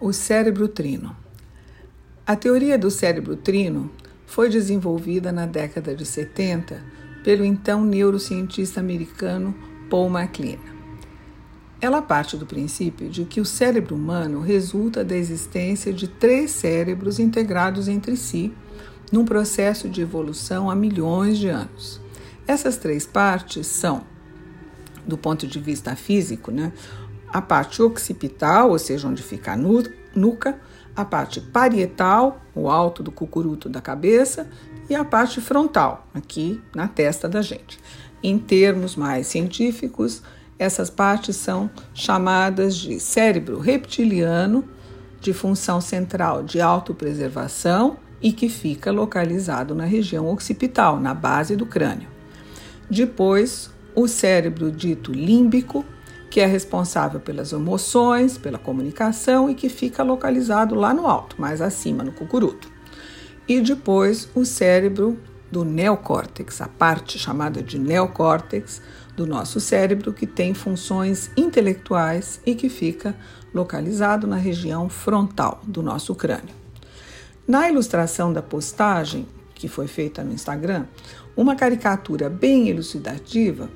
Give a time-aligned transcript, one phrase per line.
[0.00, 1.16] O cérebro trino.
[2.24, 3.90] A teoria do cérebro trino
[4.26, 6.80] foi desenvolvida na década de 70
[7.24, 9.52] pelo então neurocientista americano
[9.90, 10.60] Paul MacLean.
[11.80, 17.18] Ela parte do princípio de que o cérebro humano resulta da existência de três cérebros
[17.18, 18.54] integrados entre si
[19.10, 22.00] num processo de evolução há milhões de anos.
[22.46, 24.04] Essas três partes são,
[25.04, 26.72] do ponto de vista físico, né,
[27.32, 29.56] a parte occipital, ou seja, onde fica a
[30.14, 30.58] nuca,
[30.96, 34.48] a parte parietal, o alto do cucuruto da cabeça,
[34.90, 37.78] e a parte frontal, aqui na testa da gente.
[38.22, 40.22] Em termos mais científicos,
[40.58, 44.64] essas partes são chamadas de cérebro reptiliano,
[45.20, 51.66] de função central de autopreservação e que fica localizado na região occipital, na base do
[51.66, 52.08] crânio.
[52.90, 55.84] Depois, o cérebro dito límbico,
[56.30, 61.60] que é responsável pelas emoções, pela comunicação e que fica localizado lá no alto, mais
[61.60, 62.70] acima, no cucuruto.
[63.48, 65.18] E depois o cérebro
[65.50, 68.82] do neocórtex, a parte chamada de neocórtex
[69.16, 73.16] do nosso cérebro, que tem funções intelectuais e que fica
[73.52, 76.54] localizado na região frontal do nosso crânio.
[77.46, 80.84] Na ilustração da postagem, que foi feita no Instagram,
[81.34, 83.70] uma caricatura bem elucidativa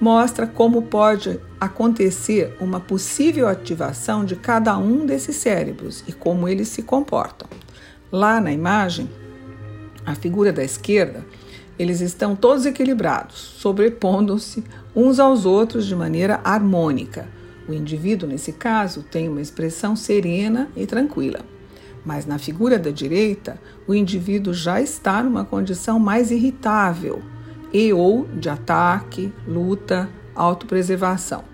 [0.00, 6.68] mostra como pode acontecer uma possível ativação de cada um desses cérebros e como eles
[6.68, 7.48] se comportam.
[8.10, 9.10] Lá na imagem,
[10.06, 11.24] a figura da esquerda,
[11.78, 14.64] eles estão todos equilibrados, sobrepondo-se
[14.96, 17.28] uns aos outros de maneira harmônica.
[17.68, 21.40] O indivíduo, nesse caso, tem uma expressão serena e tranquila.
[22.04, 27.22] Mas na figura da direita, o indivíduo já está numa condição mais irritável,
[27.72, 31.44] e ou de ataque, luta, autopreservação.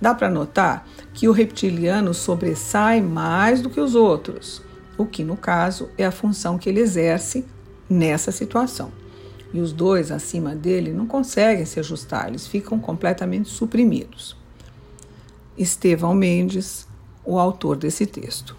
[0.00, 4.62] Dá para notar que o reptiliano sobressai mais do que os outros,
[4.98, 7.44] o que no caso é a função que ele exerce
[7.88, 8.90] nessa situação.
[9.52, 14.36] E os dois acima dele não conseguem se ajustar, eles ficam completamente suprimidos.
[15.56, 16.88] Estevão Mendes,
[17.24, 18.56] o autor desse texto.